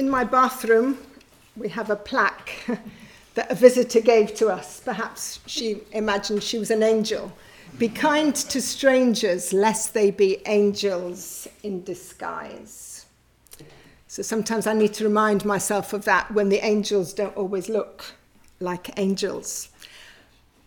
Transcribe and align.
in 0.00 0.08
my 0.08 0.24
bathroom, 0.24 0.96
we 1.58 1.68
have 1.68 1.90
a 1.90 1.94
plaque 1.94 2.52
that 3.34 3.50
a 3.52 3.54
visitor 3.54 4.00
gave 4.00 4.34
to 4.34 4.48
us. 4.48 4.80
Perhaps 4.80 5.40
she 5.44 5.82
imagined 5.92 6.42
she 6.42 6.58
was 6.58 6.70
an 6.70 6.82
angel. 6.82 7.30
Be 7.78 7.90
kind 7.90 8.34
to 8.34 8.62
strangers, 8.62 9.52
lest 9.52 9.92
they 9.92 10.10
be 10.10 10.38
angels 10.46 11.46
in 11.62 11.84
disguise. 11.84 13.04
So 14.08 14.22
sometimes 14.22 14.66
I 14.66 14.72
need 14.72 14.94
to 14.94 15.04
remind 15.04 15.44
myself 15.44 15.92
of 15.92 16.06
that 16.06 16.32
when 16.32 16.48
the 16.48 16.64
angels 16.64 17.12
don't 17.12 17.36
always 17.36 17.68
look 17.68 18.14
like 18.58 18.98
angels. 18.98 19.68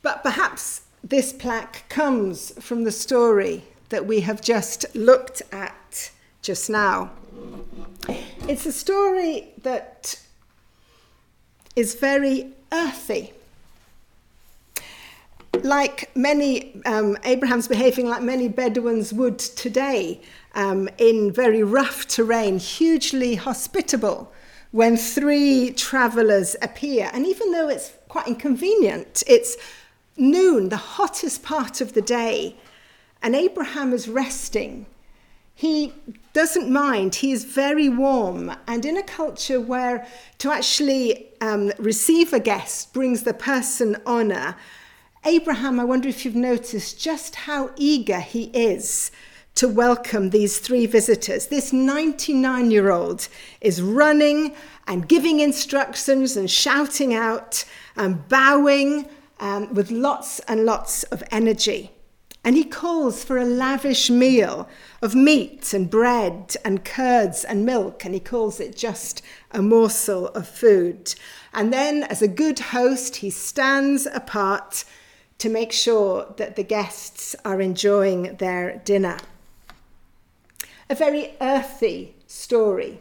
But 0.03 0.21
perhaps 0.21 0.81
this 1.03 1.33
plaque 1.33 1.89
comes 1.89 2.51
from 2.63 2.83
the 2.83 2.91
story 2.91 3.63
that 3.89 4.05
we 4.05 4.19
have 4.19 4.41
just 4.41 4.85
looked 4.95 5.41
at 5.51 6.11
just 6.43 6.69
now. 6.69 7.09
It's 8.45 8.65
a 8.65 8.73
story 8.73 9.53
that 9.61 10.19
is 11.77 11.95
very 11.95 12.51
earthy. 12.73 13.31
Like 15.61 16.13
many, 16.13 16.81
um, 16.85 17.17
Abraham's 17.23 17.69
behaving 17.69 18.09
like 18.09 18.21
many 18.21 18.49
Bedouins 18.49 19.13
would 19.13 19.39
today 19.39 20.19
um, 20.55 20.89
in 20.97 21.31
very 21.31 21.63
rough 21.63 22.05
terrain, 22.05 22.59
hugely 22.59 23.35
hospitable 23.35 24.33
when 24.71 24.97
three 24.97 25.71
travelers 25.71 26.57
appear. 26.61 27.09
And 27.13 27.25
even 27.25 27.53
though 27.53 27.69
it's 27.69 27.93
quite 28.09 28.27
inconvenient, 28.27 29.23
it's 29.25 29.55
noon, 30.17 30.67
the 30.67 30.75
hottest 30.75 31.43
part 31.43 31.79
of 31.79 31.93
the 31.93 32.01
day, 32.01 32.57
and 33.21 33.35
Abraham 33.35 33.93
is 33.93 34.09
resting 34.09 34.85
he 35.55 35.93
doesn't 36.33 36.69
mind. 36.69 37.15
He 37.15 37.31
is 37.31 37.45
very 37.45 37.89
warm. 37.89 38.51
And 38.67 38.85
in 38.85 38.97
a 38.97 39.03
culture 39.03 39.61
where 39.61 40.07
to 40.39 40.51
actually 40.51 41.27
um, 41.41 41.71
receive 41.77 42.33
a 42.33 42.39
guest 42.39 42.93
brings 42.93 43.23
the 43.23 43.33
person 43.33 43.97
honor, 44.05 44.55
Abraham, 45.25 45.79
I 45.79 45.85
wonder 45.85 46.09
if 46.09 46.25
you've 46.25 46.35
noticed 46.35 46.99
just 46.99 47.35
how 47.35 47.71
eager 47.77 48.19
he 48.19 48.45
is 48.45 49.11
to 49.55 49.67
welcome 49.67 50.31
these 50.31 50.57
three 50.57 50.85
visitors. 50.85 51.47
This 51.47 51.71
99 51.71 52.71
year 52.71 52.91
old 52.91 53.27
is 53.61 53.81
running 53.81 54.55
and 54.87 55.07
giving 55.07 55.39
instructions 55.39 56.35
and 56.35 56.49
shouting 56.49 57.13
out 57.13 57.63
and 57.95 58.27
bowing 58.27 59.07
um, 59.39 59.73
with 59.73 59.91
lots 59.91 60.39
and 60.41 60.65
lots 60.65 61.03
of 61.03 61.23
energy. 61.31 61.91
And 62.43 62.57
he 62.57 62.65
calls 62.65 63.23
for 63.23 63.37
a 63.37 63.45
lavish 63.45 64.09
meal 64.09 64.67
of 65.01 65.15
meat 65.15 65.73
and 65.73 65.89
bread 65.89 66.55
and 66.65 66.83
curds 66.83 67.45
and 67.45 67.65
milk, 67.65 68.03
and 68.03 68.13
he 68.13 68.19
calls 68.19 68.59
it 68.59 68.75
just 68.75 69.21
a 69.51 69.61
morsel 69.61 70.27
of 70.29 70.47
food. 70.47 71.15
And 71.53 71.71
then, 71.71 72.03
as 72.03 72.21
a 72.21 72.27
good 72.27 72.59
host, 72.59 73.17
he 73.17 73.29
stands 73.29 74.05
apart 74.07 74.83
to 75.37 75.49
make 75.49 75.71
sure 75.71 76.33
that 76.37 76.55
the 76.55 76.63
guests 76.63 77.35
are 77.45 77.61
enjoying 77.61 78.35
their 78.37 78.81
dinner. 78.83 79.17
A 80.89 80.95
very 80.95 81.35
earthy 81.39 82.15
story. 82.27 82.99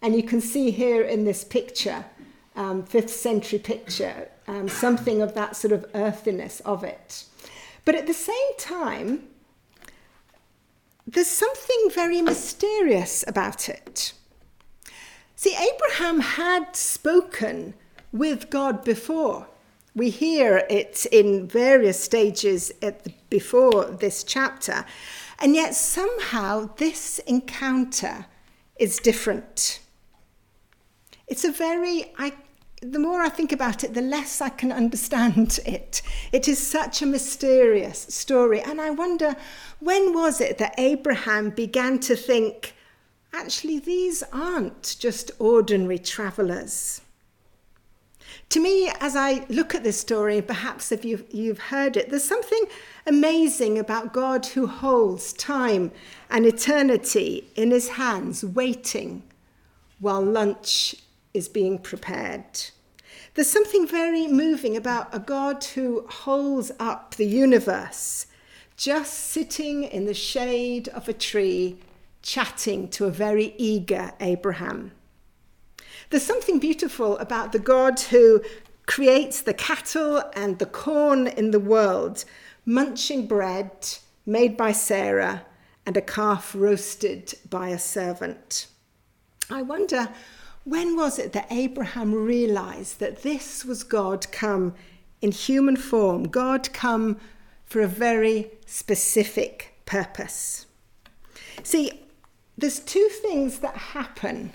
And 0.00 0.14
you 0.14 0.22
can 0.22 0.40
see 0.40 0.70
here 0.70 1.02
in 1.02 1.24
this 1.24 1.44
picture, 1.44 2.06
um, 2.54 2.82
fifth 2.82 3.10
century 3.10 3.58
picture, 3.58 4.28
um, 4.48 4.68
something 4.68 5.20
of 5.20 5.34
that 5.34 5.56
sort 5.56 5.72
of 5.72 5.84
earthiness 5.94 6.60
of 6.60 6.84
it. 6.84 7.24
But 7.86 7.94
at 7.94 8.06
the 8.06 8.12
same 8.12 8.56
time, 8.58 9.28
there's 11.06 11.28
something 11.28 11.88
very 11.94 12.20
mysterious 12.20 13.24
about 13.26 13.70
it. 13.70 14.12
See, 15.36 15.54
Abraham 15.54 16.20
had 16.20 16.74
spoken 16.74 17.74
with 18.12 18.50
God 18.50 18.84
before. 18.84 19.46
We 19.94 20.10
hear 20.10 20.66
it 20.68 21.06
in 21.12 21.46
various 21.46 22.02
stages 22.02 22.72
the, 23.04 23.12
before 23.30 23.84
this 23.84 24.24
chapter, 24.24 24.84
and 25.38 25.54
yet 25.54 25.74
somehow 25.74 26.74
this 26.76 27.20
encounter 27.20 28.26
is 28.80 28.98
different. 28.98 29.78
It's 31.28 31.44
a 31.44 31.52
very, 31.52 32.12
I 32.18 32.32
the 32.82 32.98
more 32.98 33.22
I 33.22 33.28
think 33.28 33.52
about 33.52 33.84
it, 33.84 33.94
the 33.94 34.02
less 34.02 34.40
I 34.40 34.48
can 34.48 34.72
understand 34.82 35.58
it. 35.66 36.02
It 36.32 36.48
is 36.48 36.64
such 36.64 37.02
a 37.02 37.06
mysterious 37.06 37.98
story. 37.98 38.60
And 38.60 38.80
I 38.80 38.90
wonder 38.90 39.36
when 39.80 40.12
was 40.12 40.40
it 40.40 40.58
that 40.58 40.74
Abraham 40.78 41.50
began 41.50 41.98
to 42.00 42.16
think, 42.16 42.74
actually, 43.32 43.78
these 43.78 44.22
aren't 44.32 44.96
just 44.98 45.30
ordinary 45.38 45.98
travelers? 45.98 47.00
To 48.50 48.60
me, 48.60 48.90
as 49.00 49.16
I 49.16 49.44
look 49.48 49.74
at 49.74 49.82
this 49.82 49.98
story, 49.98 50.40
perhaps 50.40 50.92
if 50.92 51.04
you've, 51.04 51.24
you've 51.32 51.58
heard 51.58 51.96
it, 51.96 52.10
there's 52.10 52.24
something 52.24 52.64
amazing 53.06 53.78
about 53.78 54.12
God 54.12 54.46
who 54.46 54.66
holds 54.66 55.32
time 55.32 55.90
and 56.30 56.46
eternity 56.46 57.48
in 57.56 57.70
his 57.72 57.88
hands, 57.88 58.44
waiting 58.44 59.24
while 59.98 60.22
lunch 60.22 60.94
is 61.36 61.48
being 61.48 61.78
prepared. 61.78 62.44
There's 63.34 63.50
something 63.50 63.86
very 63.86 64.26
moving 64.26 64.76
about 64.76 65.14
a 65.14 65.18
God 65.18 65.62
who 65.62 66.06
holds 66.08 66.72
up 66.80 67.14
the 67.14 67.26
universe, 67.26 68.26
just 68.76 69.12
sitting 69.12 69.84
in 69.84 70.06
the 70.06 70.14
shade 70.14 70.88
of 70.88 71.08
a 71.08 71.12
tree, 71.12 71.78
chatting 72.22 72.88
to 72.88 73.04
a 73.04 73.10
very 73.10 73.54
eager 73.58 74.12
Abraham. 74.20 74.92
There's 76.08 76.22
something 76.22 76.58
beautiful 76.58 77.18
about 77.18 77.52
the 77.52 77.58
God 77.58 78.00
who 78.00 78.42
creates 78.86 79.42
the 79.42 79.54
cattle 79.54 80.22
and 80.34 80.58
the 80.58 80.66
corn 80.66 81.26
in 81.26 81.50
the 81.50 81.60
world, 81.60 82.24
munching 82.64 83.26
bread 83.26 83.70
made 84.24 84.56
by 84.56 84.72
Sarah 84.72 85.44
and 85.84 85.96
a 85.96 86.00
calf 86.00 86.54
roasted 86.56 87.34
by 87.50 87.68
a 87.68 87.78
servant. 87.78 88.66
I 89.50 89.62
wonder 89.62 90.08
when 90.66 90.96
was 90.96 91.20
it 91.20 91.32
that 91.32 91.46
Abraham 91.50 92.12
realized 92.12 92.98
that 92.98 93.22
this 93.22 93.64
was 93.64 93.84
God 93.84 94.30
come 94.32 94.74
in 95.22 95.30
human 95.30 95.76
form, 95.76 96.24
God 96.24 96.72
come 96.72 97.18
for 97.64 97.80
a 97.80 97.86
very 97.86 98.50
specific 98.66 99.74
purpose? 99.86 100.66
See, 101.62 101.92
there's 102.58 102.80
two 102.80 103.08
things 103.22 103.60
that 103.60 103.76
happen 103.76 104.52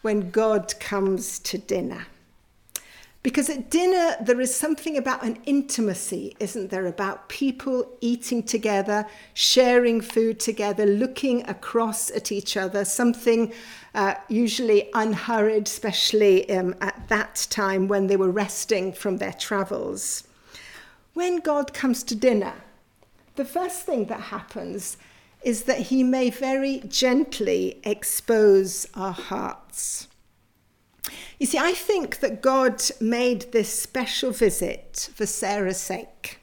when 0.00 0.30
God 0.30 0.72
comes 0.80 1.38
to 1.40 1.58
dinner. 1.58 2.06
Because 3.22 3.48
at 3.48 3.70
dinner, 3.70 4.16
there 4.20 4.40
is 4.40 4.52
something 4.52 4.96
about 4.96 5.22
an 5.22 5.38
intimacy, 5.46 6.36
isn't 6.40 6.70
there? 6.70 6.86
About 6.86 7.28
people 7.28 7.88
eating 8.00 8.42
together, 8.42 9.06
sharing 9.32 10.00
food 10.00 10.40
together, 10.40 10.84
looking 10.84 11.48
across 11.48 12.10
at 12.10 12.32
each 12.32 12.56
other, 12.56 12.84
something 12.84 13.52
uh, 13.94 14.14
usually 14.28 14.90
unhurried, 14.94 15.68
especially 15.68 16.50
um, 16.50 16.74
at 16.80 17.08
that 17.08 17.46
time 17.48 17.86
when 17.86 18.08
they 18.08 18.16
were 18.16 18.30
resting 18.30 18.92
from 18.92 19.18
their 19.18 19.34
travels. 19.34 20.24
When 21.14 21.38
God 21.38 21.72
comes 21.72 22.02
to 22.04 22.16
dinner, 22.16 22.54
the 23.36 23.44
first 23.44 23.82
thing 23.82 24.06
that 24.06 24.20
happens 24.20 24.96
is 25.44 25.64
that 25.64 25.78
he 25.78 26.02
may 26.02 26.30
very 26.30 26.82
gently 26.88 27.80
expose 27.84 28.88
our 28.94 29.12
hearts. 29.12 30.08
You 31.38 31.46
see, 31.46 31.58
I 31.58 31.72
think 31.72 32.20
that 32.20 32.42
God 32.42 32.82
made 33.00 33.52
this 33.52 33.72
special 33.72 34.30
visit 34.30 35.10
for 35.14 35.26
Sarah's 35.26 35.80
sake. 35.80 36.38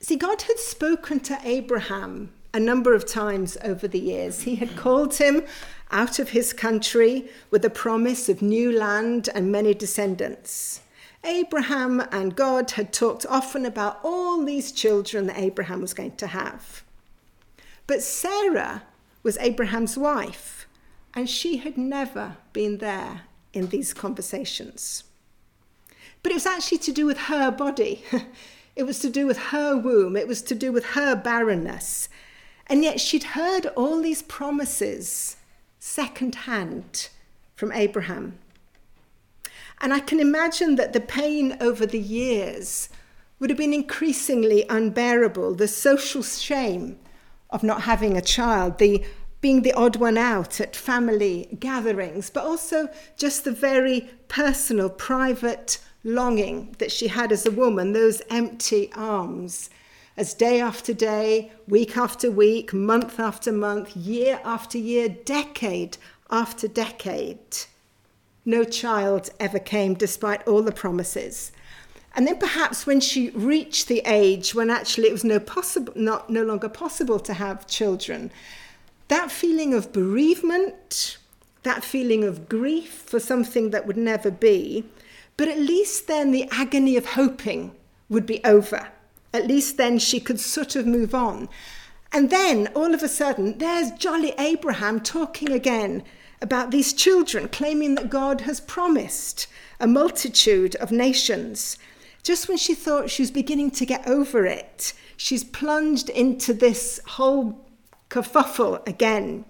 See, 0.00 0.16
God 0.16 0.42
had 0.42 0.58
spoken 0.58 1.20
to 1.20 1.38
Abraham 1.44 2.32
a 2.52 2.60
number 2.60 2.94
of 2.94 3.06
times 3.06 3.56
over 3.64 3.88
the 3.88 3.98
years. 3.98 4.42
He 4.42 4.56
had 4.56 4.76
called 4.76 5.14
him 5.14 5.44
out 5.90 6.18
of 6.18 6.30
his 6.30 6.52
country 6.52 7.28
with 7.50 7.64
a 7.64 7.70
promise 7.70 8.28
of 8.28 8.40
new 8.42 8.70
land 8.70 9.28
and 9.34 9.50
many 9.50 9.74
descendants. 9.74 10.80
Abraham 11.24 12.00
and 12.12 12.36
God 12.36 12.72
had 12.72 12.92
talked 12.92 13.24
often 13.26 13.64
about 13.64 13.98
all 14.04 14.44
these 14.44 14.72
children 14.72 15.26
that 15.26 15.38
Abraham 15.38 15.80
was 15.80 15.94
going 15.94 16.16
to 16.16 16.26
have. 16.28 16.84
But 17.86 18.02
Sarah 18.02 18.82
was 19.22 19.38
Abraham's 19.38 19.96
wife, 19.96 20.63
and 21.14 21.28
she 21.28 21.58
had 21.58 21.78
never 21.78 22.36
been 22.52 22.78
there 22.78 23.22
in 23.52 23.68
these 23.68 23.94
conversations. 23.94 25.04
But 26.22 26.32
it 26.32 26.36
was 26.36 26.46
actually 26.46 26.78
to 26.78 26.92
do 26.92 27.06
with 27.06 27.18
her 27.18 27.50
body. 27.50 28.04
It 28.76 28.84
was 28.84 28.98
to 29.00 29.10
do 29.10 29.26
with 29.26 29.38
her 29.38 29.76
womb. 29.76 30.16
It 30.16 30.26
was 30.26 30.42
to 30.42 30.54
do 30.54 30.72
with 30.72 30.84
her 30.86 31.14
barrenness. 31.14 32.08
And 32.66 32.82
yet 32.82 33.00
she'd 33.00 33.22
heard 33.22 33.66
all 33.76 34.00
these 34.00 34.22
promises 34.22 35.36
secondhand 35.78 37.08
from 37.54 37.70
Abraham. 37.72 38.38
And 39.80 39.92
I 39.92 40.00
can 40.00 40.18
imagine 40.18 40.76
that 40.76 40.92
the 40.92 41.00
pain 41.00 41.56
over 41.60 41.86
the 41.86 42.00
years 42.00 42.88
would 43.38 43.50
have 43.50 43.58
been 43.58 43.74
increasingly 43.74 44.64
unbearable 44.68 45.54
the 45.54 45.68
social 45.68 46.22
shame 46.22 46.98
of 47.50 47.62
not 47.62 47.82
having 47.82 48.16
a 48.16 48.22
child, 48.22 48.78
the 48.78 49.04
being 49.44 49.60
the 49.60 49.74
odd 49.74 49.96
one 49.96 50.16
out 50.16 50.58
at 50.58 50.74
family 50.74 51.46
gatherings, 51.60 52.30
but 52.30 52.42
also 52.42 52.88
just 53.18 53.44
the 53.44 53.50
very 53.50 54.08
personal, 54.26 54.88
private 54.88 55.76
longing 56.02 56.74
that 56.78 56.90
she 56.90 57.08
had 57.08 57.30
as 57.30 57.44
a 57.44 57.50
woman, 57.50 57.92
those 57.92 58.22
empty 58.30 58.90
arms, 58.94 59.68
as 60.16 60.32
day 60.32 60.62
after 60.62 60.94
day, 60.94 61.52
week 61.68 61.94
after 61.94 62.30
week, 62.30 62.72
month 62.72 63.20
after 63.20 63.52
month, 63.52 63.94
year 63.94 64.40
after 64.46 64.78
year, 64.78 65.10
decade 65.10 65.98
after 66.30 66.66
decade, 66.66 67.66
no 68.46 68.64
child 68.64 69.28
ever 69.38 69.58
came 69.58 69.92
despite 69.92 70.48
all 70.48 70.62
the 70.62 70.72
promises. 70.72 71.52
And 72.16 72.26
then 72.26 72.38
perhaps 72.38 72.86
when 72.86 73.00
she 73.00 73.28
reached 73.28 73.88
the 73.88 74.00
age 74.06 74.54
when 74.54 74.70
actually 74.70 75.08
it 75.08 75.12
was 75.12 75.24
no, 75.24 75.38
possible, 75.38 75.92
not, 75.94 76.30
no 76.30 76.44
longer 76.44 76.70
possible 76.70 77.20
to 77.20 77.34
have 77.34 77.66
children, 77.66 78.30
that 79.08 79.30
feeling 79.30 79.74
of 79.74 79.92
bereavement, 79.92 81.18
that 81.62 81.84
feeling 81.84 82.24
of 82.24 82.48
grief 82.48 82.92
for 82.92 83.20
something 83.20 83.70
that 83.70 83.86
would 83.86 83.96
never 83.96 84.30
be, 84.30 84.84
but 85.36 85.48
at 85.48 85.58
least 85.58 86.06
then 86.06 86.30
the 86.30 86.48
agony 86.50 86.96
of 86.96 87.06
hoping 87.06 87.74
would 88.08 88.26
be 88.26 88.42
over. 88.44 88.88
At 89.32 89.46
least 89.48 89.76
then 89.76 89.98
she 89.98 90.20
could 90.20 90.38
sort 90.38 90.76
of 90.76 90.86
move 90.86 91.14
on. 91.14 91.48
And 92.12 92.30
then 92.30 92.68
all 92.74 92.94
of 92.94 93.02
a 93.02 93.08
sudden, 93.08 93.58
there's 93.58 93.90
jolly 93.92 94.32
Abraham 94.38 95.00
talking 95.00 95.50
again 95.50 96.04
about 96.40 96.70
these 96.70 96.92
children, 96.92 97.48
claiming 97.48 97.96
that 97.96 98.10
God 98.10 98.42
has 98.42 98.60
promised 98.60 99.48
a 99.80 99.88
multitude 99.88 100.76
of 100.76 100.92
nations. 100.92 101.78
Just 102.22 102.48
when 102.48 102.56
she 102.56 102.74
thought 102.74 103.10
she 103.10 103.22
was 103.22 103.30
beginning 103.30 103.72
to 103.72 103.86
get 103.86 104.06
over 104.06 104.46
it, 104.46 104.92
she's 105.16 105.42
plunged 105.42 106.08
into 106.10 106.54
this 106.54 107.00
whole 107.06 107.63
kerfuffle 108.14 108.86
again. 108.86 109.44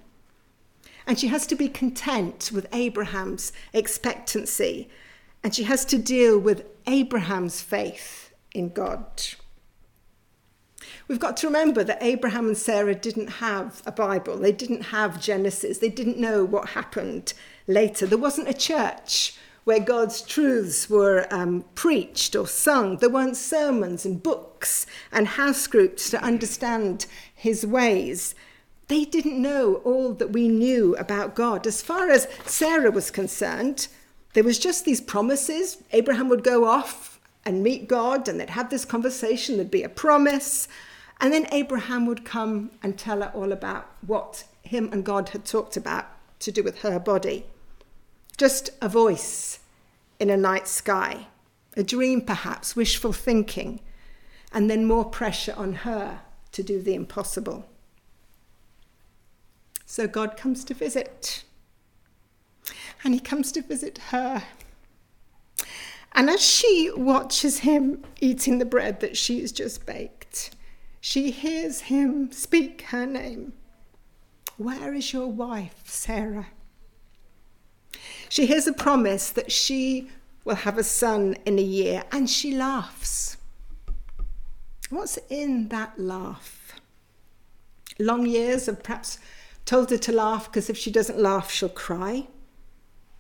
And 1.07 1.19
she 1.19 1.29
has 1.29 1.47
to 1.49 1.55
be 1.55 1.69
content 1.69 2.51
with 2.53 2.67
Abraham's 2.73 3.53
expectancy. 3.75 4.89
And 5.43 5.55
she 5.55 5.65
has 5.65 5.85
to 5.87 5.99
deal 5.99 6.39
with 6.39 6.65
Abraham's 6.87 7.61
faith 7.61 8.33
in 8.55 8.71
God. 8.71 9.23
We've 11.07 11.21
got 11.21 11.37
to 11.39 11.47
remember 11.47 11.85
that 11.85 12.03
Abraham 12.03 12.47
and 12.47 12.57
Sarah 12.57 12.95
didn't 12.95 13.29
have 13.29 13.83
a 13.85 13.93
Bible, 13.93 14.39
they 14.39 14.53
didn't 14.53 14.85
have 14.85 15.21
Genesis, 15.21 15.77
they 15.77 15.91
didn't 15.91 16.17
know 16.17 16.43
what 16.43 16.71
happened 16.71 17.35
later. 17.67 18.07
There 18.07 18.17
wasn't 18.17 18.49
a 18.49 18.55
church 18.55 19.37
where 19.65 19.81
God's 19.81 20.23
truths 20.23 20.89
were 20.89 21.27
um, 21.31 21.65
preached 21.75 22.35
or 22.35 22.47
sung. 22.47 22.97
There 22.99 23.11
weren't 23.11 23.37
sermons 23.37 24.07
and 24.07 24.23
books 24.23 24.87
and 25.13 25.27
house 25.27 25.67
groups 25.67 26.09
to 26.11 26.23
understand 26.23 27.05
his 27.35 27.67
ways 27.67 28.35
they 28.89 29.05
didn't 29.05 29.41
know 29.41 29.77
all 29.77 30.13
that 30.15 30.33
we 30.33 30.49
knew 30.49 30.95
about 30.97 31.35
God. 31.35 31.67
As 31.67 31.81
far 31.81 32.11
as 32.11 32.29
Sarah 32.45 32.91
was 32.91 33.11
concerned, 33.11 33.89
there 34.35 34.45
was 34.45 34.59
just 34.59 34.85
these 34.85 35.01
promises. 35.01 35.79
Abraham 35.93 36.29
would 36.29 36.45
go 36.45 36.67
off 36.67 37.19
and 37.45 37.63
meet 37.63 37.89
God, 37.89 38.29
and 38.29 38.41
they'd 38.41 38.51
have 38.51 38.71
this 38.71 38.85
conversation, 38.85 39.57
there'd 39.57 39.71
be 39.71 39.83
a 39.83 39.89
promise. 39.89 40.69
And 41.21 41.33
then 41.33 41.47
Abraham 41.53 42.07
would 42.07 42.25
come 42.25 42.71
and 42.83 42.99
tell 42.99 43.23
her 43.23 43.31
all 43.35 43.53
about 43.53 43.91
what 44.07 44.45
him 44.63 44.91
and 44.93 45.05
God 45.05 45.31
had 45.31 45.45
talked 45.45 45.77
about 45.77 46.07
to 46.41 46.53
do 46.53 46.63
with 46.63 46.81
her 46.81 46.99
body. 46.99 47.47
Just 48.37 48.71
a 48.83 48.89
voice 48.89 49.61
in 50.19 50.31
a 50.31 50.37
night 50.37 50.67
sky, 50.67 51.29
a 51.77 51.83
dream 51.83 52.21
perhaps, 52.23 52.75
wishful 52.75 53.13
thinking, 53.13 53.81
and 54.53 54.71
then 54.71 54.85
more 54.85 55.05
pressure 55.05 55.55
on 55.57 55.75
her 55.75 56.21
to 56.53 56.63
do 56.63 56.81
the 56.83 56.95
impossible. 56.95 57.67
So 59.95 60.09
God 60.09 60.37
comes 60.37 60.65
to 60.65 60.75
visit. 60.75 61.45
And 63.05 63.15
he 63.15 63.21
comes 63.21 63.53
to 63.53 63.63
visit 63.63 63.99
her. 64.09 64.43
And 66.11 66.29
as 66.29 66.45
she 66.45 66.91
watches 66.97 67.61
him 67.61 68.03
eating 68.21 68.59
the 68.59 68.65
bread 68.65 68.99
that 68.99 69.17
she 69.17 69.41
has 69.41 69.53
just 69.53 69.87
baked, 69.87 70.51
she 71.01 71.31
hears 71.31 71.83
him 71.83 72.33
speak 72.33 72.83
her 72.89 73.07
name. 73.07 73.53
Where 74.57 74.93
is 74.95 75.13
your 75.13 75.29
wife, 75.29 75.83
Sarah? 75.85 76.49
She 78.29 78.47
hears 78.47 78.67
a 78.67 78.73
promise 78.73 79.31
that 79.31 79.53
she 79.53 80.11
will 80.45 80.57
have 80.57 80.77
a 80.77 80.83
son 80.83 81.37
in 81.47 81.57
a 81.57 81.63
year, 81.63 82.03
and 82.11 82.29
she 82.29 82.53
laughs. 82.53 83.37
What's 84.91 85.21
in 85.31 85.69
that 85.69 86.01
laugh? 86.01 86.81
Long 88.01 88.27
years 88.27 88.67
of 88.67 88.83
perhaps 88.83 89.21
told 89.65 89.91
her 89.91 89.99
to 89.99 90.13
laugh 90.13 90.47
because 90.47 90.69
if 90.69 90.77
she 90.77 90.91
doesn't 90.91 91.19
laugh, 91.19 91.51
she'll 91.51 91.69
cry. 91.69 92.27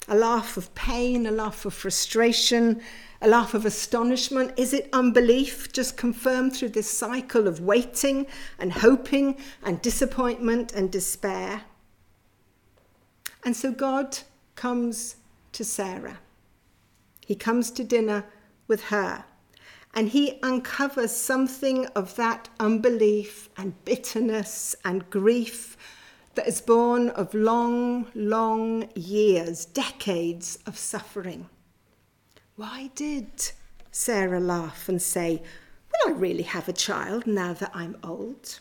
A 0.06 0.14
laugh 0.14 0.56
of 0.56 0.75
pain, 0.75 1.26
a 1.26 1.31
laugh 1.31 1.64
of 1.64 1.73
frustration, 1.73 2.82
a 3.23 3.29
laugh 3.29 3.55
of 3.55 3.64
astonishment. 3.64 4.52
Is 4.58 4.75
it 4.75 4.91
unbelief 4.93 5.73
just 5.73 5.96
confirmed 5.96 6.55
through 6.55 6.70
this 6.70 6.91
cycle 6.91 7.49
of 7.49 7.61
waiting 7.61 8.26
and 8.58 8.73
hoping 8.73 9.38
and 9.62 9.81
disappointment 9.81 10.73
and 10.73 10.91
despair? 10.91 11.62
And 13.44 13.56
so 13.56 13.73
God 13.73 14.19
comes 14.56 15.17
to 15.52 15.64
Sarah. 15.64 16.19
He 17.25 17.35
comes 17.35 17.70
to 17.73 17.85
dinner 17.85 18.26
with 18.69 18.85
her 18.85 19.25
and 19.94 20.08
he 20.08 20.38
uncovers 20.43 21.12
something 21.12 21.87
of 21.94 22.17
that 22.17 22.49
unbelief 22.58 23.49
and 23.56 23.82
bitterness 23.85 24.75
and 24.85 25.08
grief 25.08 25.76
that 26.34 26.46
is 26.46 26.60
born 26.60 27.10
of 27.10 27.34
long, 27.34 28.06
long 28.14 28.88
years, 28.94 29.64
decades 29.64 30.58
of 30.66 30.78
suffering. 30.78 31.48
Why 32.56 32.90
did 32.94 33.52
Sarah 33.90 34.40
laugh 34.40 34.88
and 34.88 35.00
say, 35.00 35.42
Will 36.04 36.14
I 36.14 36.19
really 36.19 36.42
have 36.42 36.69
a 36.69 36.72
child 36.72 37.26
now 37.26 37.52
that 37.52 37.70
I'm 37.72 37.96
old? 38.02 38.58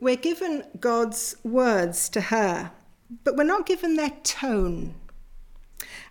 We're 0.00 0.16
given 0.16 0.64
God's 0.78 1.36
words 1.42 2.08
to 2.10 2.20
her, 2.22 2.72
but 3.24 3.36
we're 3.36 3.44
not 3.44 3.66
given 3.66 3.96
their 3.96 4.12
tone. 4.22 4.94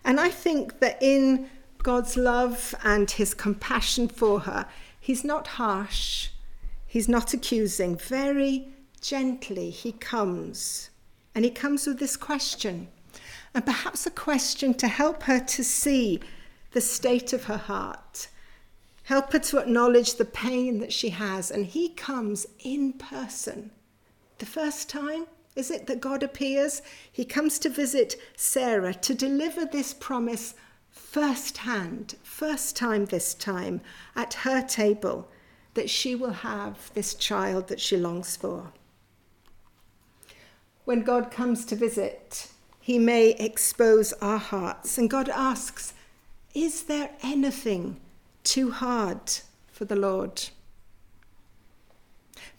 And 0.04 0.18
I 0.18 0.28
think 0.28 0.80
that 0.80 0.98
in 1.00 1.48
God's 1.82 2.16
love 2.16 2.74
and 2.82 3.08
his 3.08 3.32
compassion 3.32 4.08
for 4.08 4.40
her, 4.40 4.66
he's 4.98 5.24
not 5.24 5.46
harsh, 5.46 6.30
he's 6.84 7.08
not 7.08 7.32
accusing, 7.32 7.96
very 7.96 8.68
gently 9.00 9.70
he 9.70 9.92
comes. 9.92 10.90
And 11.34 11.44
he 11.44 11.50
comes 11.50 11.86
with 11.86 11.98
this 11.98 12.16
question, 12.16 12.88
and 13.52 13.64
perhaps 13.64 14.06
a 14.06 14.10
question 14.10 14.72
to 14.74 14.88
help 14.88 15.24
her 15.24 15.38
to 15.38 15.62
see 15.62 16.20
the 16.72 16.80
state 16.80 17.34
of 17.34 17.44
her 17.44 17.58
heart, 17.58 18.28
help 19.02 19.32
her 19.32 19.38
to 19.38 19.58
acknowledge 19.58 20.14
the 20.14 20.24
pain 20.24 20.78
that 20.78 20.92
she 20.94 21.10
has. 21.10 21.50
And 21.50 21.66
he 21.66 21.90
comes 21.90 22.46
in 22.60 22.94
person. 22.94 23.70
The 24.38 24.46
first 24.46 24.88
time, 24.88 25.26
is 25.54 25.70
it 25.70 25.86
that 25.86 26.00
God 26.00 26.22
appears? 26.22 26.80
He 27.12 27.24
comes 27.24 27.58
to 27.60 27.68
visit 27.68 28.16
Sarah 28.36 28.94
to 28.94 29.14
deliver 29.14 29.66
this 29.66 29.92
promise 29.92 30.54
firsthand, 30.90 32.16
first 32.22 32.76
time 32.76 33.04
this 33.04 33.34
time, 33.34 33.82
at 34.14 34.34
her 34.34 34.62
table, 34.62 35.30
that 35.74 35.90
she 35.90 36.14
will 36.14 36.32
have 36.32 36.90
this 36.94 37.14
child 37.14 37.68
that 37.68 37.80
she 37.80 37.96
longs 37.96 38.36
for 38.36 38.72
when 40.86 41.02
God 41.02 41.32
comes 41.32 41.66
to 41.66 41.76
visit, 41.76 42.48
he 42.80 42.98
may 42.98 43.30
expose 43.32 44.12
our 44.22 44.38
hearts. 44.38 44.96
And 44.96 45.10
God 45.10 45.28
asks, 45.28 45.92
Is 46.54 46.84
there 46.84 47.10
anything 47.22 48.00
too 48.44 48.70
hard 48.70 49.40
for 49.66 49.84
the 49.84 49.96
Lord? 49.96 50.48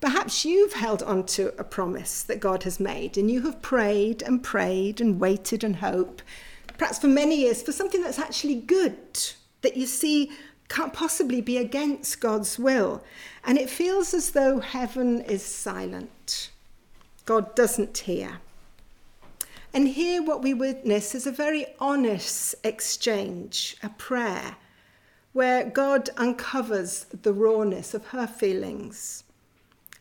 Perhaps 0.02 0.44
you've 0.44 0.74
held 0.74 1.02
on 1.02 1.26
to 1.28 1.58
a 1.58 1.64
promise 1.64 2.22
that 2.22 2.42
God 2.42 2.64
has 2.64 2.82
made 2.82 3.18
and 3.18 3.32
you 3.32 3.44
have 3.44 3.62
prayed 3.62 4.22
and 4.22 4.44
prayed 4.44 5.00
and 5.00 5.22
waited 5.22 5.64
and 5.64 5.78
hoped, 5.78 6.22
perhaps 6.78 7.00
for 7.00 7.08
many 7.08 7.38
years, 7.38 7.64
for 7.64 7.72
something 7.72 8.04
that's 8.04 8.20
actually 8.20 8.56
good, 8.56 8.98
that 9.62 9.78
you 9.78 9.86
see 9.86 10.32
can't 10.68 10.92
possibly 10.92 11.40
be 11.40 11.58
against 11.58 12.20
God's 12.20 12.60
will. 12.60 13.02
And 13.46 13.58
it 13.58 13.70
feels 13.70 14.14
as 14.14 14.32
though 14.32 14.60
heaven 14.60 15.22
is 15.22 15.44
silent. 15.44 16.52
God 17.28 17.56
doesn't 17.56 17.98
hear. 18.00 18.40
And 19.74 19.90
here, 19.90 20.24
what 20.24 20.42
we 20.42 20.54
witness 20.54 21.14
is 21.14 21.28
a 21.28 21.32
very 21.32 21.68
honest 21.78 22.56
exchange, 22.64 23.76
a 23.84 23.90
prayer, 23.90 24.56
where 25.34 25.70
God 25.70 26.10
uncovers 26.16 27.06
the 27.22 27.34
rawness 27.34 27.94
of 27.94 28.08
her 28.08 28.28
feelings 28.28 29.26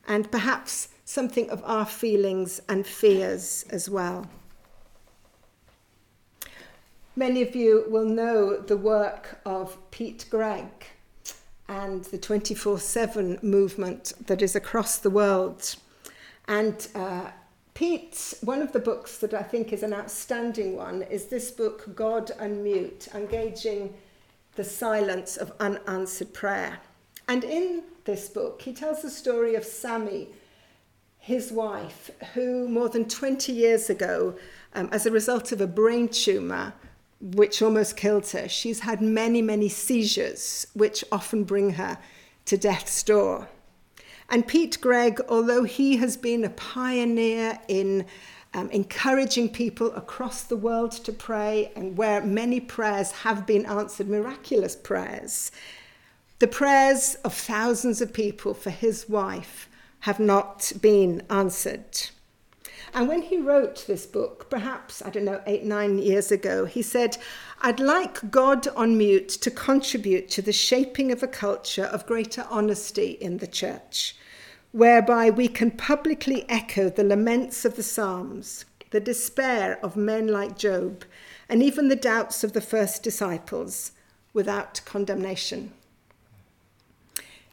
and 0.07 0.31
perhaps 0.31 0.89
something 1.05 1.51
of 1.51 1.63
our 1.65 1.85
feelings 1.85 2.61
and 2.69 2.87
fears 2.87 3.65
as 3.71 3.91
well. 3.91 4.27
Many 7.17 7.43
of 7.43 7.57
you 7.57 7.87
will 7.89 8.05
know 8.05 8.57
the 8.57 8.77
work 8.77 9.41
of 9.45 9.77
Pete 9.91 10.27
Greig 10.31 10.71
and 11.69 12.05
the 12.05 12.19
24 12.19 12.79
7 12.79 13.41
movement 13.43 14.13
that 14.27 14.43
is 14.43 14.55
across 14.55 14.99
the 14.99 15.11
world. 15.11 15.75
And 16.49 16.87
uh, 16.95 17.31
Pete, 17.75 18.35
one 18.41 18.63
of 18.63 18.73
the 18.73 18.79
books 18.79 19.19
that 19.19 19.35
I 19.35 19.43
think 19.43 19.73
is 19.73 19.83
an 19.83 19.93
outstanding 19.93 20.77
one 20.77 21.03
is 21.03 21.27
this 21.27 21.51
book, 21.51 21.95
God 21.95 22.31
on 22.41 22.63
Mute, 22.63 23.09
Engaging 23.15 23.93
the 24.55 24.65
Silence 24.65 25.37
of 25.37 25.53
Unanswered 25.61 26.33
Prayer. 26.33 26.79
And 27.29 27.45
in 27.45 27.83
this 28.05 28.29
book, 28.29 28.63
he 28.63 28.73
tells 28.73 29.03
the 29.03 29.11
story 29.11 29.55
of 29.55 29.65
Sammy, 29.65 30.29
his 31.19 31.53
wife, 31.53 32.11
who 32.35 32.69
more 32.69 32.89
than 32.89 33.09
20 33.09 33.53
years 33.53 33.91
ago, 33.91 34.37
um, 34.75 34.89
as 34.93 35.07
a 35.07 35.11
result 35.11 35.53
of 35.53 35.61
a 35.61 35.67
brain 35.67 36.09
tumour, 36.09 36.73
which 37.21 37.61
almost 37.61 37.97
killed 37.97 38.29
her, 38.31 38.49
she's 38.49 38.81
had 38.81 39.01
many, 39.01 39.43
many 39.43 39.69
seizures, 39.69 40.67
which 40.75 41.05
often 41.11 41.45
bring 41.45 41.71
her 41.71 41.99
to 42.45 42.57
death's 42.57 43.03
door. 43.03 43.49
And 44.29 44.47
Pete 44.47 44.81
Greig, 44.81 45.21
although 45.29 45.63
he 45.63 45.97
has 45.99 46.17
been 46.17 46.45
a 46.45 46.51
pioneer 46.51 47.59
in 47.69 48.07
um, 48.55 48.71
encouraging 48.71 49.51
people 49.51 49.93
across 49.95 50.43
the 50.43 50.57
world 50.57 50.93
to 50.93 51.13
pray, 51.13 51.71
and 51.77 51.97
where 51.97 52.23
many 52.23 52.59
prayers 52.59 53.13
have 53.13 53.47
been 53.47 53.67
answered, 53.67 54.09
miraculous 54.09 54.75
prayers, 54.75 55.53
the 56.39 56.47
prayers 56.49 57.17
of 57.25 57.35
thousands 57.35 58.01
of 58.01 58.13
people 58.13 58.55
for 58.55 58.71
his 58.71 59.09
wife 59.09 59.69
have 60.01 60.19
not 60.19 60.73
been 60.81 61.23
answered. 61.31 62.09
And 62.97 63.09
when 63.09 63.21
he 63.21 63.37
wrote 63.37 63.87
this 63.87 64.07
book, 64.07 64.49
perhaps, 64.49 65.03
I 65.03 65.11
don't 65.11 65.27
know, 65.27 65.43
eight, 65.45 65.65
nine 65.65 65.99
years 65.99 66.33
ago, 66.33 66.65
he 66.65 66.81
said, 66.81 67.19
I'd 67.61 67.79
like 67.79 68.31
God 68.31 68.67
on 68.69 68.97
mute 68.97 69.29
to 69.29 69.51
contribute 69.51 70.31
to 70.31 70.41
the 70.41 70.51
shaping 70.51 71.13
of 71.13 71.23
a 71.23 71.29
culture 71.29 71.85
of 71.85 72.07
greater 72.07 72.47
honesty 72.49 73.19
in 73.21 73.37
the 73.37 73.47
church, 73.47 74.17
whereby 74.73 75.29
we 75.29 75.47
can 75.47 75.73
publicly 75.73 76.47
echo 76.49 76.89
the 76.89 77.05
laments 77.05 77.67
of 77.67 77.77
the 77.77 77.83
Psalms, 77.83 78.65
the 78.93 79.01
despair 79.01 79.79
of 79.85 79.99
men 79.99 80.29
like 80.29 80.57
Job, 80.57 81.05
and 81.51 81.63
even 81.63 81.89
the 81.89 81.97
doubts 81.97 82.43
of 82.45 82.55
the 82.55 82.63
first 82.63 83.03
disciples 83.03 83.93
without 84.33 84.81
condemnation. 84.87 85.71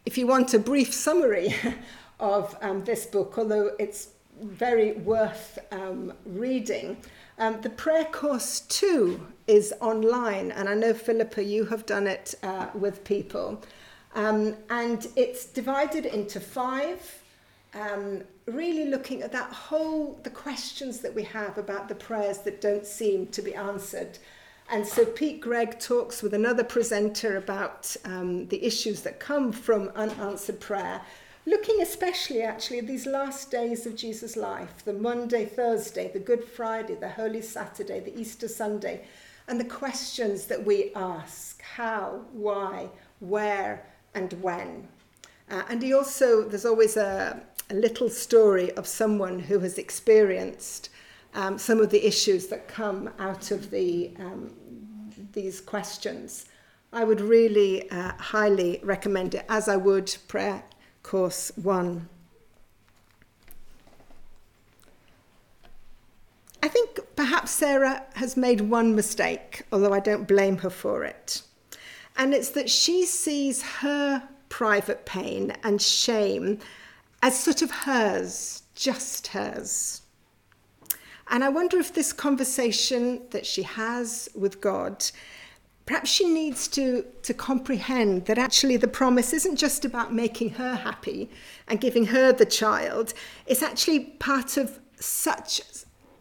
If 0.05 0.17
you 0.17 0.25
want 0.25 0.53
a 0.53 0.59
brief 0.59 0.93
summary 0.93 1.53
of 2.21 2.55
um, 2.62 2.85
this 2.85 3.05
book, 3.05 3.38
although 3.38 3.71
it's 3.77 4.07
very 4.42 4.94
worth 4.94 5.60
um, 5.72 6.13
reading. 6.25 6.98
Um, 7.38 7.62
the 7.62 7.70
prayer 7.70 8.06
course 8.06 8.62
too 8.62 9.25
is 9.48 9.74
online, 9.82 10.52
and 10.52 10.70
I 10.70 10.75
know 10.75 10.94
Philippa, 10.94 11.44
you 11.44 11.66
have 11.66 11.86
done 11.86 12.08
it 12.08 12.36
uh, 12.44 12.68
with 12.74 13.04
people, 13.04 13.62
um, 14.16 14.56
and 14.70 15.08
it's 15.16 15.46
divided 15.46 16.06
into 16.06 16.40
five. 16.40 17.20
Um, 17.74 18.24
really 18.46 18.86
looking 18.86 19.24
at 19.24 19.32
that 19.32 19.52
whole 19.52 20.20
the 20.24 20.30
questions 20.30 21.00
that 21.00 21.13
we 21.16 21.24
have 21.24 21.58
about 21.58 21.88
the 21.88 21.96
prayers 21.96 22.40
that 22.40 22.62
don't 22.62 22.86
seem 22.86 23.28
to 23.28 23.42
be 23.42 23.56
answered. 23.56 24.20
And 24.70 24.86
so 24.86 25.06
Pete 25.06 25.42
Greig 25.42 25.80
talks 25.80 26.22
with 26.22 26.34
another 26.34 26.63
presenter 26.63 27.38
about 27.38 27.96
um, 28.06 28.48
the 28.48 28.63
issues 28.63 29.02
that 29.02 29.20
come 29.20 29.52
from 29.52 29.92
unanswered 29.96 30.60
prayer 30.60 31.02
looking 31.45 31.81
especially 31.81 32.41
actually 32.41 32.79
at 32.79 32.88
these 32.88 33.05
last 33.05 33.51
days 33.51 33.85
of 33.85 33.95
Jesus' 33.95 34.38
life 34.38 34.83
the 34.85 34.93
Monday, 34.93 35.45
Thursday, 35.45 36.12
the 36.12 36.19
Good 36.19 36.43
Friday, 36.43 36.95
the 36.95 37.09
Holy 37.09 37.41
Saturday, 37.41 38.00
the 38.00 38.17
Easter 38.19 38.47
Sunday, 38.47 39.05
and 39.47 39.59
the 39.59 39.65
questions 39.65 40.45
that 40.45 40.65
we 40.65 40.91
ask 40.95 41.62
how, 41.62 42.21
why, 42.31 42.89
where, 43.19 43.85
and 44.15 44.33
when. 44.41 44.88
Uh, 45.50 45.63
and 45.69 45.81
he 45.81 45.93
also, 45.93 46.43
there's 46.47 46.65
always 46.65 46.95
a, 46.95 47.43
a 47.69 47.73
little 47.73 48.09
story 48.09 48.71
of 48.71 48.88
someone 48.88 49.39
who 49.39 49.59
has 49.59 49.77
experienced 49.77 50.89
um, 51.35 51.57
some 51.57 51.79
of 51.79 51.89
the 51.89 52.05
issues 52.05 52.47
that 52.47 52.67
come 52.67 53.09
out 53.19 53.51
of 53.51 53.69
the, 53.69 54.13
um, 54.19 54.53
these 55.33 55.59
questions. 55.59 56.45
I 56.93 57.03
would 57.03 57.19
really 57.19 57.89
uh, 57.89 58.13
highly 58.17 58.79
recommend 58.83 59.35
it, 59.35 59.45
as 59.50 59.67
I 59.67 59.75
would 59.75 60.15
prayer 60.27 60.63
course 61.03 61.51
one. 61.55 62.10
I 66.63 66.69
think 66.69 67.00
perhaps 67.17 67.51
Sarah 67.51 68.03
has 68.15 68.38
made 68.38 68.62
one 68.62 68.95
mistake, 68.95 69.63
although 69.72 69.93
I 69.93 70.00
don't 70.00 70.27
blame 70.27 70.57
her 70.60 70.69
for 70.69 71.03
it. 71.03 71.41
And 72.15 72.33
it's 72.33 72.51
that 72.51 72.69
she 72.69 73.05
sees 73.05 73.62
her 73.62 74.24
private 74.50 75.05
pain 75.05 75.53
and 75.63 75.81
shame 75.81 76.60
as 77.22 77.39
sort 77.39 77.62
of 77.62 77.72
hers, 77.72 78.63
just 78.75 79.27
hers. 79.27 80.01
And 81.29 81.43
I 81.43 81.50
wonder 81.50 81.79
if 81.79 81.93
this 81.93 82.13
conversation 82.13 83.24
that 83.31 83.45
she 83.45 83.63
has 83.63 84.29
with 84.36 84.62
God 84.62 85.05
perhaps 85.86 86.10
she 86.10 86.28
needs 86.28 86.68
to, 86.70 87.06
to 87.24 87.34
comprehend 87.34 88.25
that 88.25 88.38
actually 88.38 88.78
the 88.78 88.88
promise 88.88 89.34
isn't 89.34 89.58
just 89.58 89.84
about 89.84 90.13
making 90.13 90.52
her 90.52 90.75
happy 90.75 91.30
and 91.68 91.82
giving 91.82 92.06
her 92.08 92.32
the 92.32 92.46
child, 92.46 93.13
it's 93.46 93.62
actually 93.62 94.00
part 94.00 94.58
of 94.58 94.80
such 95.00 95.62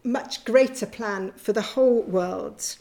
much 0.03 0.43
greater 0.43 0.85
plan 0.85 1.31
for 1.37 1.53
the 1.53 1.61
whole 1.61 2.01
world 2.01 2.75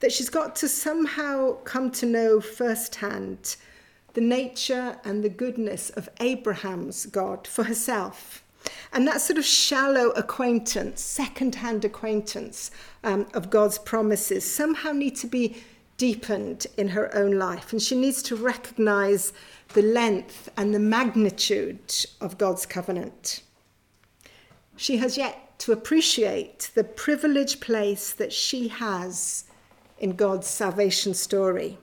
that 0.00 0.12
she's 0.12 0.30
got 0.30 0.56
to 0.56 0.68
somehow 0.68 1.52
come 1.64 1.90
to 1.90 2.06
know 2.06 2.40
firsthand 2.40 3.56
the 4.14 4.20
nature 4.20 4.98
and 5.04 5.22
the 5.22 5.28
goodness 5.28 5.90
of 5.90 6.08
Abraham's 6.20 7.06
God 7.06 7.46
for 7.46 7.64
herself. 7.64 8.42
And 8.92 9.06
that 9.06 9.20
sort 9.20 9.38
of 9.38 9.44
shallow 9.44 10.10
acquaintance, 10.10 11.00
second 11.00 11.56
hand 11.56 11.84
acquaintance 11.84 12.70
um, 13.04 13.26
of 13.34 13.50
God's 13.50 13.78
promises, 13.78 14.50
somehow 14.50 14.92
need 14.92 15.16
to 15.16 15.26
be 15.26 15.62
deepened 15.98 16.66
in 16.78 16.88
her 16.88 17.14
own 17.14 17.32
life. 17.32 17.72
And 17.72 17.82
she 17.82 17.94
needs 17.94 18.22
to 18.22 18.36
recognize 18.36 19.32
the 19.74 19.82
length 19.82 20.48
and 20.56 20.74
the 20.74 20.78
magnitude 20.78 22.06
of 22.20 22.38
God's 22.38 22.64
covenant. 22.64 23.42
She 24.76 24.96
has 24.96 25.18
yet 25.18 25.58
to 25.58 25.72
appreciate 25.72 26.70
the 26.74 26.84
privileged 26.84 27.60
place 27.60 28.12
that 28.12 28.32
she 28.32 28.68
has 28.68 29.44
in 29.98 30.14
God's 30.14 30.46
salvation 30.46 31.12
story. 31.12 31.76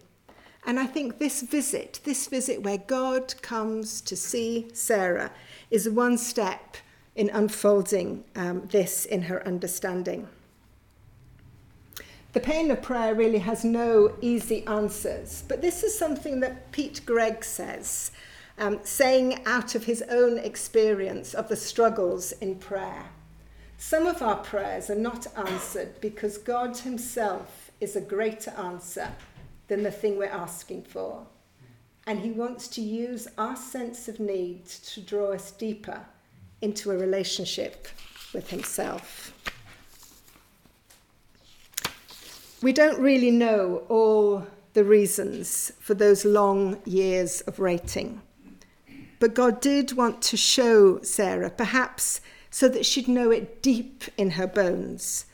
And 0.65 0.79
I 0.79 0.87
think 0.87 1.19
this 1.19 1.41
visit, 1.41 1.99
this 2.05 2.27
visit 2.27 2.63
where 2.63 2.77
God 2.77 3.39
comes 3.41 4.01
to 4.01 4.15
see 4.15 4.67
Sarah, 4.73 5.31
is 5.69 5.89
one 5.89 6.17
step 6.17 6.77
in 7.15 7.29
unfolding 7.29 8.23
um, 8.35 8.67
this 8.71 9.05
in 9.05 9.23
her 9.23 9.45
understanding. 9.45 10.27
The 12.35 12.41
pain 12.41 12.69
of 12.69 12.81
prayer 12.81 13.15
really 13.15 13.39
has 13.39 13.63
no 13.63 14.13
easy 14.19 14.67
answers, 14.67 15.45
but 15.47 15.61
this 15.61 15.83
is 15.83 15.97
something 15.97 16.41
that 16.41 16.69
Pete 16.73 16.99
Greig 17.05 17.45
says, 17.45 18.11
um, 18.57 18.81
saying 18.83 19.41
out 19.45 19.73
of 19.73 19.85
his 19.85 20.03
own 20.09 20.37
experience 20.39 21.33
of 21.33 21.47
the 21.47 21.55
struggles 21.55 22.33
in 22.33 22.55
prayer. 22.55 23.05
Some 23.77 24.05
of 24.05 24.21
our 24.21 24.35
prayers 24.35 24.89
are 24.89 24.95
not 24.95 25.27
answered 25.37 26.01
because 26.01 26.37
God 26.37 26.75
Himself 26.75 27.71
is 27.79 27.95
a 27.95 28.01
greater 28.01 28.51
answer 28.57 29.13
than 29.69 29.83
the 29.83 29.89
thing 29.89 30.17
we're 30.17 30.25
asking 30.25 30.83
for. 30.83 31.25
And 32.05 32.19
He 32.19 32.31
wants 32.31 32.67
to 32.67 32.81
use 32.81 33.29
our 33.37 33.55
sense 33.55 34.09
of 34.09 34.19
need 34.19 34.65
to 34.65 34.99
draw 34.99 35.31
us 35.31 35.51
deeper 35.51 36.01
into 36.61 36.91
a 36.91 36.97
relationship 36.97 37.87
with 38.33 38.49
Himself. 38.49 39.34
We 42.61 42.73
don't 42.73 42.99
really 42.99 43.31
know 43.31 43.83
all 43.89 44.47
the 44.73 44.83
reasons 44.83 45.71
for 45.79 45.93
those 45.93 46.25
long 46.25 46.81
years 46.85 47.41
of 47.41 47.59
waiting. 47.59 48.21
But 49.19 49.33
God 49.33 49.61
did 49.61 49.93
want 49.93 50.21
to 50.23 50.37
show 50.37 51.01
Sarah, 51.01 51.49
perhaps 51.49 52.21
so 52.49 52.67
that 52.69 52.85
she'd 52.85 53.07
know 53.07 53.31
it 53.31 53.61
deep 53.61 54.05
in 54.17 54.31
her 54.31 54.47
bones, 54.47 55.25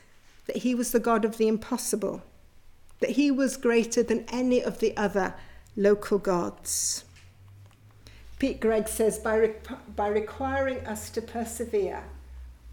that 0.48 0.58
He 0.58 0.74
was 0.74 0.92
the 0.92 1.00
God 1.00 1.26
of 1.26 1.38
the 1.38 1.48
impossible, 1.48 2.24
that 3.00 3.12
He 3.12 3.30
was 3.30 3.58
greater 3.58 4.02
than 4.02 4.26
any 4.32 4.64
of 4.64 4.80
the 4.80 4.96
other 4.98 5.36
local 5.76 6.18
gods. 6.18 7.06
Pete 8.40 8.60
Greig 8.60 8.88
says 8.88 9.20
by, 9.20 9.36
re- 9.36 9.56
by 9.96 10.08
requiring 10.08 10.86
us 10.88 11.10
to 11.12 11.22
persevere, 11.22 12.04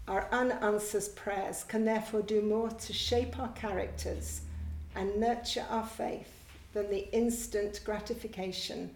our 0.09 0.27
unanswered 0.31 1.15
prayers 1.15 1.63
can 1.63 1.85
therefore 1.85 2.23
do 2.23 2.41
more 2.41 2.69
to 2.69 2.91
shape 2.91 3.37
our 3.37 3.49
characters 3.49 4.41
and 4.95 5.15
nurture 5.17 5.65
our 5.69 5.85
faith 5.85 6.45
than 6.73 6.89
the 6.89 7.07
instant 7.13 7.79
gratification 7.85 8.89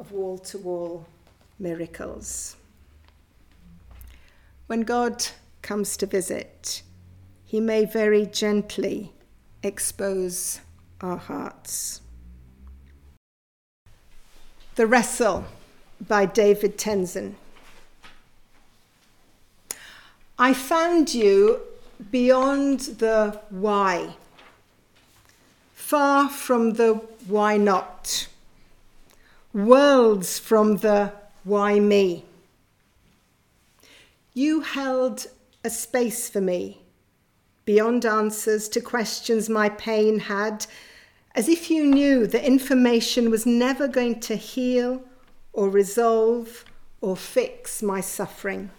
of 0.00 0.10
wall 0.10 0.36
to 0.36 0.58
wall 0.58 1.06
miracles. 1.60 2.56
When 4.66 4.80
God 4.80 5.24
comes 5.62 5.96
to 5.98 6.06
visit, 6.06 6.82
he 7.44 7.60
may 7.60 7.84
very 7.84 8.26
gently 8.26 9.12
expose 9.62 10.60
our 11.00 11.16
hearts. 11.16 12.00
The 14.74 14.88
Wrestle 14.88 15.44
by 16.06 16.26
David 16.26 16.76
Tensen. 16.76 17.36
I 20.40 20.54
found 20.54 21.14
you 21.14 21.62
beyond 22.12 22.80
the 23.00 23.40
why, 23.50 24.14
far 25.74 26.28
from 26.28 26.74
the 26.74 26.94
why 27.26 27.56
not, 27.56 28.28
worlds 29.52 30.38
from 30.38 30.76
the 30.76 31.12
why 31.42 31.80
me. 31.80 32.24
You 34.32 34.60
held 34.60 35.26
a 35.64 35.70
space 35.70 36.30
for 36.30 36.40
me 36.40 36.82
beyond 37.64 38.06
answers 38.06 38.68
to 38.68 38.80
questions 38.80 39.48
my 39.48 39.68
pain 39.68 40.20
had, 40.20 40.66
as 41.34 41.48
if 41.48 41.68
you 41.68 41.84
knew 41.84 42.28
the 42.28 42.46
information 42.46 43.28
was 43.28 43.44
never 43.44 43.88
going 43.88 44.20
to 44.20 44.36
heal 44.36 45.02
or 45.52 45.68
resolve 45.68 46.64
or 47.00 47.16
fix 47.16 47.82
my 47.82 48.00
suffering. 48.00 48.70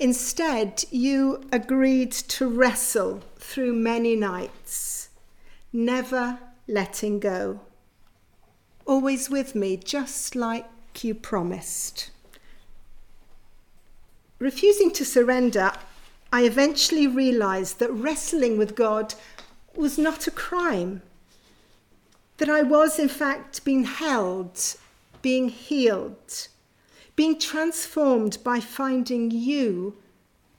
Instead, 0.00 0.84
you 0.92 1.42
agreed 1.50 2.12
to 2.12 2.46
wrestle 2.46 3.20
through 3.36 3.72
many 3.72 4.14
nights, 4.14 5.08
never 5.72 6.38
letting 6.68 7.18
go. 7.18 7.60
Always 8.86 9.28
with 9.28 9.56
me, 9.56 9.76
just 9.76 10.36
like 10.36 10.66
you 11.02 11.14
promised. 11.16 12.10
Refusing 14.38 14.92
to 14.92 15.04
surrender, 15.04 15.72
I 16.32 16.44
eventually 16.44 17.08
realized 17.08 17.80
that 17.80 17.90
wrestling 17.90 18.56
with 18.56 18.76
God 18.76 19.14
was 19.74 19.98
not 19.98 20.28
a 20.28 20.30
crime. 20.30 21.02
That 22.36 22.48
I 22.48 22.62
was, 22.62 23.00
in 23.00 23.08
fact, 23.08 23.64
being 23.64 23.82
held, 23.82 24.76
being 25.22 25.48
healed 25.48 26.48
being 27.18 27.36
transformed 27.36 28.38
by 28.44 28.60
finding 28.60 29.28
you 29.28 29.96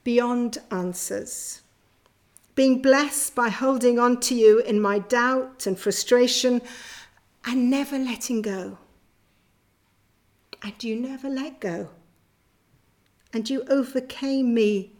beyond 0.04 0.58
answers, 0.70 1.62
being 2.54 2.82
blessed 2.82 3.34
by 3.34 3.48
holding 3.48 3.98
on 3.98 4.20
to 4.20 4.36
you 4.36 4.60
in 4.60 4.78
my 4.78 5.00
doubt 5.00 5.66
and 5.66 5.80
frustration 5.80 6.62
and 7.46 7.70
never 7.70 7.98
letting 7.98 8.42
go. 8.42 8.78
And 10.62 10.84
you 10.84 10.98
never 10.98 11.30
let 11.30 11.62
go. 11.62 11.92
And 13.32 13.50
you 13.50 13.63
overcame 13.70 14.54
me 14.54 14.92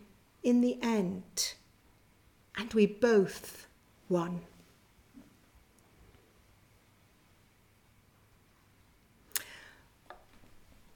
in 0.42 0.62
the 0.62 0.80
end. 0.82 1.56
And 2.56 2.74
we 2.74 2.86
both 2.86 3.68
won. 4.08 4.44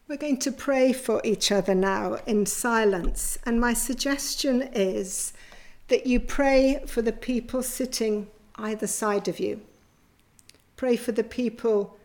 We're 0.06 0.18
going 0.18 0.40
to 0.40 0.52
pray 0.52 0.92
for 0.92 1.22
each 1.24 1.50
other 1.50 1.74
now 1.74 2.18
in 2.28 2.46
silence. 2.46 3.38
And 3.46 3.62
my 3.62 3.74
suggestion 3.74 4.62
is 4.74 5.32
that 5.88 6.06
you 6.06 6.20
pray 6.20 6.84
for 6.86 7.02
the 7.02 7.14
people 7.14 7.64
sitting 7.64 8.28
either 8.58 8.86
side 8.86 9.30
of 9.30 9.40
you. 9.40 9.62
Pray 10.76 10.98
for 10.98 11.14
the 11.14 11.24
people 11.24 11.98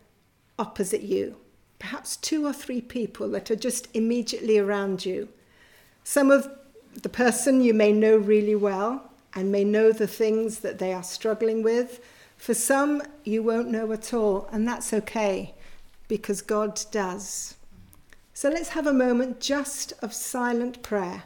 opposite 0.57 1.01
you, 1.01 1.35
perhaps 1.77 2.15
two 2.15 2.45
or 2.45 2.53
three 2.53 2.79
people 2.79 3.27
that 3.31 3.51
are 3.51 3.55
just 3.57 3.89
immediately 3.93 4.57
around 4.57 5.05
you. 5.05 5.27
Some 6.05 6.31
of 6.31 6.49
the 7.01 7.09
person 7.09 7.61
you 7.61 7.73
may 7.73 7.91
know 7.91 8.15
really 8.15 8.55
well 8.55 9.11
and 9.35 9.51
may 9.51 9.65
know 9.65 9.91
the 9.91 10.07
things 10.07 10.59
that 10.59 10.79
they 10.79 10.93
are 10.93 11.03
struggling 11.03 11.63
with. 11.63 11.99
For 12.37 12.53
some, 12.53 13.03
you 13.25 13.43
won't 13.43 13.69
know 13.69 13.91
at 13.91 14.13
all, 14.13 14.47
and 14.53 14.65
that's 14.65 14.93
okay 14.93 15.53
because 16.07 16.41
God 16.41 16.79
does. 16.91 17.55
So 18.39 18.47
let's 18.47 18.69
have 18.69 18.87
a 18.87 18.93
moment 18.93 19.41
just 19.41 19.91
of 20.01 20.13
silent 20.13 20.81
prayer 20.81 21.23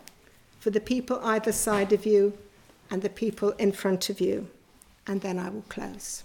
for 0.59 0.71
the 0.71 0.79
people 0.79 1.19
either 1.23 1.51
side 1.51 1.93
of 1.93 2.07
you 2.07 2.35
and 2.89 3.03
the 3.03 3.09
people 3.11 3.51
in 3.59 3.71
front 3.71 4.09
of 4.09 4.19
you, 4.19 4.47
and 5.05 5.21
then 5.21 5.37
I 5.37 5.49
will 5.49 5.65
close. 5.69 6.23